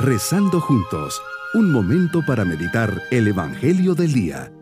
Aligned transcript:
Rezando 0.00 0.60
juntos, 0.60 1.20
un 1.54 1.72
momento 1.72 2.24
para 2.24 2.44
meditar 2.44 3.02
el 3.10 3.26
Evangelio 3.26 3.96
del 3.96 4.12
Día. 4.12 4.52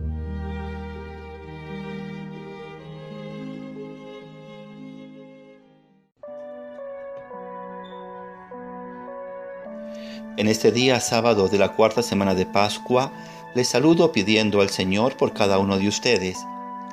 En 10.38 10.48
este 10.48 10.72
día 10.72 11.00
sábado 11.00 11.48
de 11.50 11.58
la 11.58 11.72
cuarta 11.72 12.02
semana 12.02 12.34
de 12.34 12.46
Pascua, 12.46 13.12
les 13.54 13.68
saludo 13.68 14.12
pidiendo 14.12 14.62
al 14.62 14.70
Señor 14.70 15.18
por 15.18 15.34
cada 15.34 15.58
uno 15.58 15.76
de 15.76 15.88
ustedes. 15.88 16.38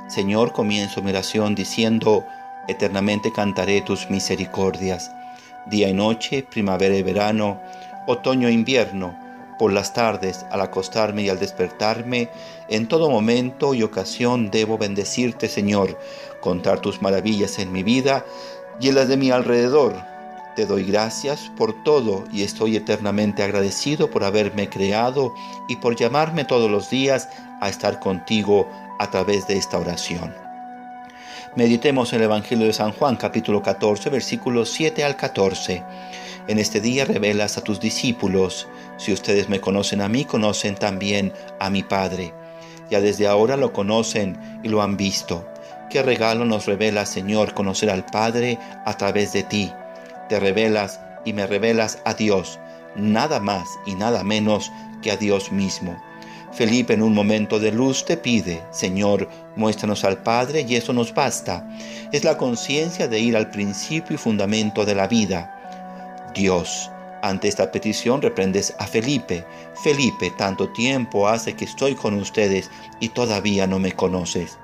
Señor, 0.09 0.51
comienzo 0.51 1.01
mi 1.01 1.11
oración 1.11 1.55
diciendo, 1.55 2.25
eternamente 2.67 3.31
cantaré 3.31 3.79
tus 3.79 4.09
misericordias. 4.09 5.09
Día 5.67 5.87
y 5.87 5.93
noche, 5.93 6.45
primavera 6.51 6.97
y 6.97 7.03
verano, 7.03 7.61
otoño 8.05 8.47
e 8.47 8.51
invierno, 8.51 9.17
por 9.59 9.71
las 9.71 9.93
tardes, 9.93 10.45
al 10.51 10.61
acostarme 10.61 11.23
y 11.23 11.29
al 11.29 11.39
despertarme, 11.39 12.29
en 12.69 12.87
todo 12.87 13.09
momento 13.09 13.73
y 13.73 13.83
ocasión 13.83 14.49
debo 14.51 14.77
bendecirte, 14.77 15.47
Señor, 15.47 15.97
contar 16.41 16.79
tus 16.79 17.01
maravillas 17.01 17.59
en 17.59 17.71
mi 17.71 17.83
vida 17.83 18.25
y 18.79 18.89
en 18.89 18.95
las 18.95 19.07
de 19.07 19.17
mi 19.17 19.31
alrededor 19.31 19.93
te 20.55 20.67
doy 20.67 20.83
gracias 20.83 21.51
por 21.57 21.83
todo 21.83 22.25
y 22.31 22.43
estoy 22.43 22.75
eternamente 22.75 23.41
agradecido 23.41 24.11
por 24.11 24.23
haberme 24.23 24.69
creado 24.69 25.33
y 25.67 25.77
por 25.77 25.95
llamarme 25.95 26.45
todos 26.45 26.69
los 26.69 26.91
días 26.91 27.27
a 27.59 27.69
estar 27.69 27.99
contigo 27.99 28.69
a 28.99 29.09
través 29.09 29.47
de 29.47 29.57
esta 29.57 29.79
oración. 29.79 30.31
Meditemos 31.55 32.13
en 32.13 32.19
el 32.19 32.25
Evangelio 32.25 32.67
de 32.67 32.73
San 32.73 32.91
Juan 32.91 33.15
capítulo 33.15 33.63
14 33.63 34.11
versículos 34.11 34.69
7 34.69 35.03
al 35.03 35.15
14. 35.15 35.83
En 36.47 36.59
este 36.59 36.81
día 36.81 37.05
revelas 37.05 37.57
a 37.57 37.61
tus 37.61 37.79
discípulos, 37.79 38.67
si 38.97 39.13
ustedes 39.13 39.49
me 39.49 39.61
conocen 39.61 40.01
a 40.01 40.09
mí, 40.09 40.25
conocen 40.25 40.75
también 40.75 41.33
a 41.59 41.69
mi 41.69 41.83
Padre. 41.83 42.33
Ya 42.89 43.01
desde 43.01 43.27
ahora 43.27 43.57
lo 43.57 43.73
conocen 43.73 44.37
y 44.63 44.67
lo 44.67 44.81
han 44.81 44.97
visto. 44.97 45.47
Qué 45.89 46.01
regalo 46.03 46.45
nos 46.45 46.65
revela, 46.65 47.05
Señor, 47.05 47.53
conocer 47.53 47.89
al 47.89 48.05
Padre 48.05 48.59
a 48.85 48.97
través 48.97 49.31
de 49.33 49.43
ti 49.43 49.71
te 50.33 50.39
revelas 50.39 50.99
y 51.25 51.33
me 51.33 51.47
revelas 51.47 51.99
a 52.05 52.13
Dios, 52.13 52.59
nada 52.95 53.39
más 53.39 53.67
y 53.85 53.95
nada 53.95 54.23
menos 54.23 54.71
que 55.01 55.11
a 55.11 55.17
Dios 55.17 55.51
mismo. 55.51 56.01
Felipe 56.51 56.93
en 56.93 57.01
un 57.01 57.13
momento 57.13 57.59
de 57.59 57.71
luz 57.71 58.05
te 58.05 58.15
pide, 58.15 58.63
Señor, 58.71 59.29
muéstranos 59.55 60.03
al 60.03 60.21
Padre 60.23 60.65
y 60.67 60.75
eso 60.75 60.93
nos 60.93 61.13
basta. 61.13 61.67
Es 62.11 62.23
la 62.23 62.37
conciencia 62.37 63.07
de 63.07 63.19
ir 63.19 63.35
al 63.35 63.49
principio 63.49 64.15
y 64.15 64.17
fundamento 64.17 64.85
de 64.85 64.95
la 64.95 65.07
vida. 65.07 65.52
Dios, 66.33 66.89
ante 67.21 67.47
esta 67.47 67.71
petición 67.71 68.21
reprendes 68.21 68.75
a 68.79 68.87
Felipe. 68.87 69.45
Felipe, 69.83 70.31
tanto 70.37 70.69
tiempo 70.69 71.27
hace 71.27 71.55
que 71.55 71.65
estoy 71.65 71.95
con 71.95 72.15
ustedes 72.15 72.69
y 72.99 73.09
todavía 73.09 73.67
no 73.67 73.79
me 73.79 73.91
conoces. 73.91 74.57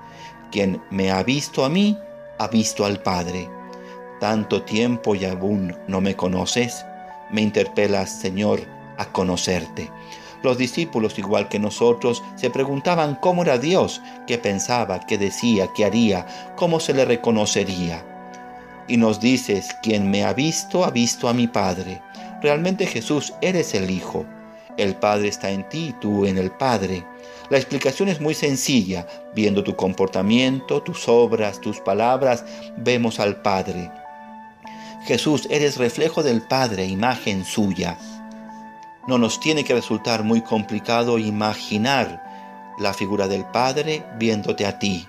Quien 0.50 0.82
me 0.90 1.10
ha 1.10 1.22
visto 1.22 1.64
a 1.64 1.68
mí, 1.68 1.98
ha 2.38 2.48
visto 2.48 2.84
al 2.84 3.02
Padre 3.02 3.48
tanto 4.20 4.62
tiempo 4.62 5.16
y 5.16 5.24
aún 5.24 5.76
no 5.88 6.00
me 6.00 6.14
conoces? 6.14 6.84
Me 7.30 7.40
interpelas, 7.40 8.10
Señor, 8.10 8.60
a 8.98 9.06
conocerte. 9.06 9.90
Los 10.42 10.56
discípulos, 10.56 11.18
igual 11.18 11.48
que 11.48 11.58
nosotros, 11.58 12.22
se 12.36 12.50
preguntaban 12.50 13.16
cómo 13.16 13.42
era 13.42 13.58
Dios, 13.58 14.00
qué 14.26 14.38
pensaba, 14.38 15.00
qué 15.00 15.18
decía, 15.18 15.68
qué 15.74 15.84
haría, 15.84 16.26
cómo 16.56 16.80
se 16.80 16.94
le 16.94 17.04
reconocería. 17.04 18.04
Y 18.90 18.96
nos 18.96 19.20
dices, 19.20 19.76
quien 19.84 20.10
me 20.10 20.24
ha 20.24 20.32
visto, 20.32 20.84
ha 20.84 20.90
visto 20.90 21.28
a 21.28 21.32
mi 21.32 21.46
Padre. 21.46 22.02
Realmente 22.42 22.86
Jesús, 22.86 23.32
eres 23.40 23.72
el 23.74 23.88
Hijo. 23.88 24.26
El 24.76 24.96
Padre 24.96 25.28
está 25.28 25.52
en 25.52 25.68
ti 25.68 25.90
y 25.90 25.92
tú 26.00 26.26
en 26.26 26.36
el 26.36 26.50
Padre. 26.50 27.06
La 27.50 27.56
explicación 27.56 28.08
es 28.08 28.20
muy 28.20 28.34
sencilla. 28.34 29.06
Viendo 29.32 29.62
tu 29.62 29.76
comportamiento, 29.76 30.82
tus 30.82 31.08
obras, 31.08 31.60
tus 31.60 31.78
palabras, 31.78 32.44
vemos 32.78 33.20
al 33.20 33.40
Padre. 33.42 33.92
Jesús, 35.04 35.46
eres 35.50 35.76
reflejo 35.76 36.24
del 36.24 36.42
Padre, 36.42 36.84
imagen 36.86 37.44
suya. 37.44 37.96
No 39.06 39.18
nos 39.18 39.38
tiene 39.38 39.62
que 39.62 39.74
resultar 39.74 40.24
muy 40.24 40.40
complicado 40.40 41.16
imaginar 41.16 42.24
la 42.80 42.92
figura 42.92 43.28
del 43.28 43.44
Padre 43.44 44.04
viéndote 44.18 44.66
a 44.66 44.80
ti. 44.80 45.06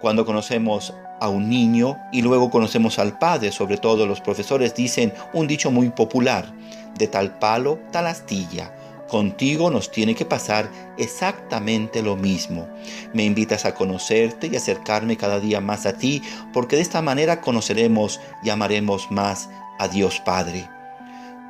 Cuando 0.00 0.26
conocemos 0.26 0.92
a 1.20 1.28
un 1.28 1.48
niño 1.48 1.98
y 2.10 2.22
luego 2.22 2.50
conocemos 2.50 2.98
al 2.98 3.18
Padre, 3.18 3.52
sobre 3.52 3.76
todo 3.76 4.06
los 4.06 4.20
profesores 4.20 4.74
dicen 4.74 5.12
un 5.32 5.46
dicho 5.46 5.70
muy 5.70 5.90
popular, 5.90 6.52
de 6.98 7.06
tal 7.06 7.38
palo, 7.38 7.78
tal 7.92 8.06
astilla. 8.06 8.74
Contigo 9.08 9.70
nos 9.70 9.90
tiene 9.90 10.14
que 10.14 10.24
pasar 10.24 10.70
exactamente 10.96 12.00
lo 12.00 12.16
mismo. 12.16 12.68
Me 13.12 13.24
invitas 13.24 13.64
a 13.64 13.74
conocerte 13.74 14.46
y 14.46 14.56
acercarme 14.56 15.16
cada 15.16 15.40
día 15.40 15.60
más 15.60 15.84
a 15.84 15.94
ti, 15.94 16.22
porque 16.52 16.76
de 16.76 16.82
esta 16.82 17.02
manera 17.02 17.40
conoceremos 17.40 18.20
y 18.44 18.50
amaremos 18.50 19.10
más 19.10 19.50
a 19.80 19.88
Dios 19.88 20.20
Padre. 20.20 20.68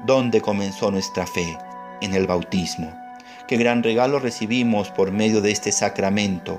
¿Dónde 0.06 0.40
comenzó 0.40 0.90
nuestra 0.90 1.26
fe? 1.26 1.58
En 2.00 2.14
el 2.14 2.26
bautismo. 2.26 2.94
Qué 3.46 3.58
gran 3.58 3.82
regalo 3.82 4.18
recibimos 4.20 4.90
por 4.90 5.12
medio 5.12 5.42
de 5.42 5.50
este 5.50 5.70
sacramento. 5.70 6.58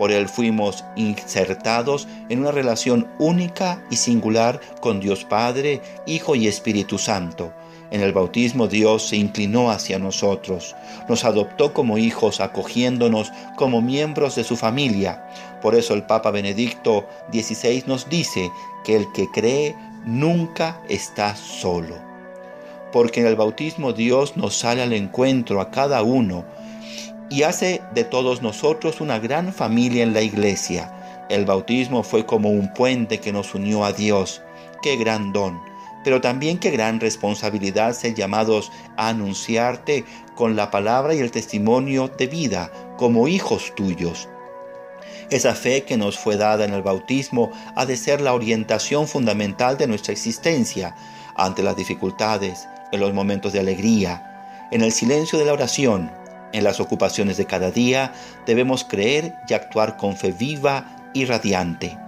Por 0.00 0.10
él 0.10 0.30
fuimos 0.30 0.82
insertados 0.96 2.08
en 2.30 2.40
una 2.40 2.52
relación 2.52 3.06
única 3.18 3.84
y 3.90 3.96
singular 3.96 4.58
con 4.80 4.98
Dios 4.98 5.26
Padre, 5.26 5.82
Hijo 6.06 6.34
y 6.34 6.48
Espíritu 6.48 6.96
Santo 6.96 7.52
en 7.90 8.02
el 8.02 8.12
bautismo 8.12 8.68
Dios 8.68 9.08
se 9.08 9.16
inclinó 9.16 9.70
hacia 9.70 9.98
nosotros, 9.98 10.76
nos 11.08 11.24
adoptó 11.24 11.74
como 11.74 11.98
hijos 11.98 12.40
acogiéndonos 12.40 13.32
como 13.56 13.82
miembros 13.82 14.36
de 14.36 14.44
su 14.44 14.56
familia. 14.56 15.26
Por 15.60 15.74
eso 15.74 15.94
el 15.94 16.04
Papa 16.04 16.30
Benedicto 16.30 17.06
XVI 17.32 17.84
nos 17.86 18.08
dice 18.08 18.50
que 18.84 18.94
el 18.96 19.10
que 19.12 19.28
cree 19.28 19.74
nunca 20.04 20.80
está 20.88 21.34
solo. 21.34 21.96
Porque 22.92 23.20
en 23.20 23.26
el 23.26 23.36
bautismo 23.36 23.92
Dios 23.92 24.36
nos 24.36 24.56
sale 24.56 24.82
al 24.82 24.92
encuentro 24.92 25.60
a 25.60 25.70
cada 25.70 26.02
uno 26.02 26.44
y 27.30 27.44
hace 27.44 27.80
de 27.94 28.04
todos 28.04 28.42
nosotros 28.42 29.00
una 29.00 29.18
gran 29.18 29.54
familia 29.54 30.02
en 30.02 30.12
la 30.12 30.20
iglesia. 30.20 30.92
El 31.30 31.46
bautismo 31.46 32.02
fue 32.02 32.26
como 32.26 32.50
un 32.50 32.72
puente 32.74 33.18
que 33.18 33.32
nos 33.32 33.54
unió 33.54 33.84
a 33.84 33.92
Dios. 33.92 34.42
Qué 34.82 34.96
gran 34.96 35.32
don 35.32 35.70
pero 36.02 36.20
también 36.20 36.58
qué 36.58 36.70
gran 36.70 37.00
responsabilidad 37.00 37.94
ser 37.94 38.14
llamados 38.14 38.72
a 38.96 39.08
anunciarte 39.08 40.04
con 40.34 40.56
la 40.56 40.70
palabra 40.70 41.14
y 41.14 41.18
el 41.18 41.30
testimonio 41.30 42.08
de 42.08 42.26
vida 42.26 42.72
como 42.96 43.28
hijos 43.28 43.74
tuyos. 43.74 44.28
Esa 45.30 45.54
fe 45.54 45.84
que 45.84 45.96
nos 45.96 46.18
fue 46.18 46.36
dada 46.36 46.64
en 46.64 46.72
el 46.72 46.82
bautismo 46.82 47.52
ha 47.76 47.86
de 47.86 47.96
ser 47.96 48.20
la 48.20 48.34
orientación 48.34 49.06
fundamental 49.06 49.76
de 49.78 49.86
nuestra 49.86 50.12
existencia 50.12 50.96
ante 51.36 51.62
las 51.62 51.76
dificultades, 51.76 52.66
en 52.92 53.00
los 53.00 53.14
momentos 53.14 53.52
de 53.52 53.60
alegría, 53.60 54.66
en 54.72 54.82
el 54.82 54.90
silencio 54.90 55.38
de 55.38 55.44
la 55.44 55.52
oración, 55.52 56.10
en 56.52 56.64
las 56.64 56.80
ocupaciones 56.80 57.36
de 57.36 57.46
cada 57.46 57.70
día, 57.70 58.12
debemos 58.46 58.84
creer 58.84 59.34
y 59.48 59.54
actuar 59.54 59.96
con 59.96 60.16
fe 60.16 60.32
viva 60.32 61.10
y 61.14 61.24
radiante. 61.24 61.98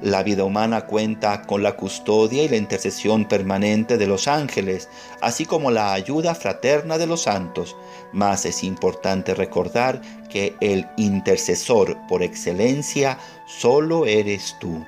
La 0.00 0.22
vida 0.22 0.44
humana 0.44 0.82
cuenta 0.82 1.42
con 1.42 1.62
la 1.62 1.76
custodia 1.76 2.42
y 2.42 2.48
la 2.48 2.56
intercesión 2.56 3.26
permanente 3.26 3.96
de 3.96 4.06
los 4.06 4.28
ángeles, 4.28 4.88
así 5.20 5.46
como 5.46 5.70
la 5.70 5.94
ayuda 5.94 6.34
fraterna 6.34 6.98
de 6.98 7.06
los 7.06 7.22
santos, 7.22 7.74
mas 8.12 8.44
es 8.44 8.64
importante 8.64 9.34
recordar 9.34 10.02
que 10.28 10.56
el 10.60 10.86
intercesor 10.96 11.96
por 12.06 12.22
excelencia 12.22 13.18
solo 13.46 14.04
eres 14.04 14.56
tú. 14.60 14.84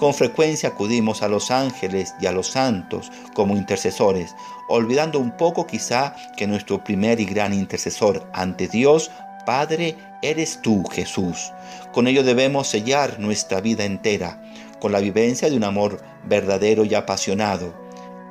Con 0.00 0.14
frecuencia 0.14 0.70
acudimos 0.70 1.20
a 1.20 1.28
los 1.28 1.50
ángeles 1.50 2.14
y 2.18 2.24
a 2.24 2.32
los 2.32 2.46
santos 2.46 3.12
como 3.34 3.54
intercesores, 3.54 4.34
olvidando 4.66 5.18
un 5.18 5.30
poco 5.36 5.66
quizá 5.66 6.16
que 6.38 6.46
nuestro 6.46 6.82
primer 6.82 7.20
y 7.20 7.26
gran 7.26 7.52
intercesor 7.52 8.26
ante 8.32 8.66
Dios 8.66 9.10
Padre, 9.44 9.96
eres 10.22 10.60
tú, 10.62 10.84
Jesús. 10.84 11.52
Con 11.92 12.06
ello 12.06 12.22
debemos 12.22 12.68
sellar 12.68 13.20
nuestra 13.20 13.60
vida 13.60 13.84
entera, 13.84 14.42
con 14.78 14.92
la 14.92 15.00
vivencia 15.00 15.50
de 15.50 15.56
un 15.56 15.64
amor 15.64 16.00
verdadero 16.24 16.86
y 16.86 16.94
apasionado. 16.94 17.74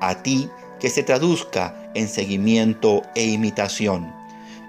A 0.01 0.23
ti 0.23 0.49
que 0.79 0.89
se 0.89 1.03
traduzca 1.03 1.75
en 1.93 2.07
seguimiento 2.07 3.03
e 3.13 3.25
imitación. 3.25 4.11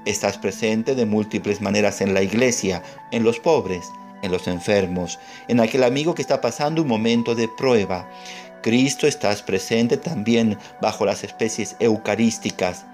Estás 0.04 0.36
presente 0.36 0.94
de 0.94 1.06
múltiples 1.06 1.62
maneras 1.62 2.02
en 2.02 2.12
la 2.12 2.22
iglesia, 2.22 2.82
en 3.10 3.22
los 3.22 3.38
pobres, 3.38 3.86
en 4.22 4.32
los 4.32 4.48
enfermos, 4.48 5.18
en 5.48 5.60
aquel 5.60 5.84
amigo 5.84 6.14
que 6.14 6.22
está 6.22 6.40
pasando 6.40 6.82
un 6.82 6.88
momento 6.88 7.34
de 7.34 7.48
prueba. 7.48 8.08
Cristo 8.62 9.06
estás 9.06 9.42
presente 9.42 9.96
también 9.96 10.58
bajo 10.80 11.06
las 11.06 11.24
especies 11.24 11.76
eucarísticas, 11.80 12.84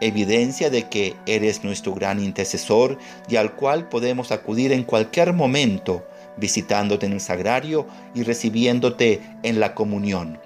evidencia 0.00 0.70
de 0.70 0.88
que 0.88 1.16
eres 1.26 1.64
nuestro 1.64 1.94
gran 1.94 2.22
intercesor 2.22 2.98
y 3.28 3.36
al 3.36 3.54
cual 3.54 3.88
podemos 3.88 4.32
acudir 4.32 4.72
en 4.72 4.84
cualquier 4.84 5.32
momento, 5.32 6.06
visitándote 6.36 7.06
en 7.06 7.12
el 7.12 7.20
sagrario 7.20 7.86
y 8.14 8.22
recibiéndote 8.22 9.20
en 9.42 9.60
la 9.60 9.74
comunión. 9.74 10.40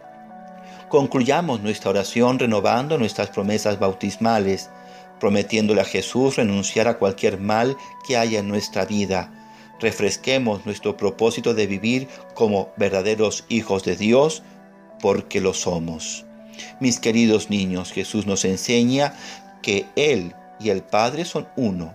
Concluyamos 0.88 1.62
nuestra 1.62 1.90
oración 1.90 2.38
renovando 2.38 2.98
nuestras 2.98 3.30
promesas 3.30 3.78
bautismales, 3.78 4.70
prometiéndole 5.18 5.80
a 5.80 5.84
Jesús 5.84 6.36
renunciar 6.36 6.86
a 6.88 6.98
cualquier 6.98 7.40
mal 7.40 7.76
que 8.06 8.16
haya 8.16 8.40
en 8.40 8.48
nuestra 8.48 8.84
vida. 8.84 9.32
Refresquemos 9.80 10.64
nuestro 10.64 10.96
propósito 10.96 11.54
de 11.54 11.66
vivir 11.66 12.08
como 12.34 12.70
verdaderos 12.76 13.44
hijos 13.48 13.84
de 13.84 13.96
Dios, 13.96 14.42
porque 15.00 15.40
lo 15.40 15.52
somos. 15.52 16.24
Mis 16.80 16.98
queridos 16.98 17.50
niños, 17.50 17.92
Jesús 17.92 18.26
nos 18.26 18.44
enseña 18.44 19.14
que 19.62 19.86
Él 19.96 20.34
y 20.58 20.70
el 20.70 20.82
Padre 20.82 21.24
son 21.24 21.48
uno, 21.56 21.94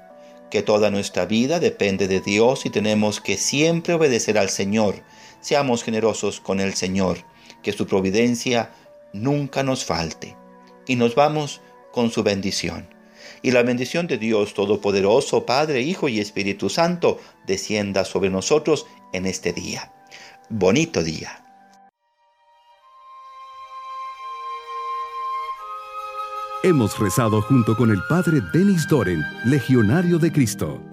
que 0.52 0.62
toda 0.62 0.92
nuestra 0.92 1.26
vida 1.26 1.60
depende 1.60 2.08
de 2.08 2.20
Dios 2.20 2.66
y 2.66 2.70
tenemos 2.70 3.22
que 3.22 3.38
siempre 3.38 3.94
obedecer 3.94 4.38
al 4.38 4.50
Señor. 4.50 4.96
Seamos 5.40 5.84
generosos 5.84 6.40
con 6.40 6.60
el 6.60 6.76
Señor, 6.76 7.20
que 7.64 7.72
su 7.72 7.88
providencia 7.88 8.72
nunca 9.14 9.64
nos 9.64 9.86
falte. 9.86 10.36
Y 10.88 10.96
nos 10.96 11.16
vamos 11.16 11.62
con 11.92 12.12
su 12.12 12.22
bendición. 12.22 12.88
Y 13.44 13.52
la 13.52 13.64
bendición 13.64 14.08
de 14.08 14.18
Dios 14.18 14.54
Todopoderoso, 14.54 15.46
Padre, 15.46 15.82
Hijo 15.82 16.10
y 16.10 16.20
Espíritu 16.20 16.70
Santo, 16.70 17.20
descienda 17.46 18.06
sobre 18.06 18.30
nosotros 18.30 18.86
en 19.14 19.26
este 19.26 19.54
día. 19.54 19.92
Bonito 20.50 21.04
día. 21.04 21.44
Hemos 26.64 27.00
rezado 27.00 27.42
junto 27.42 27.76
con 27.76 27.90
el 27.90 28.00
Padre 28.08 28.40
Denis 28.54 28.88
Doren, 28.88 29.24
Legionario 29.46 30.20
de 30.20 30.32
Cristo. 30.32 30.91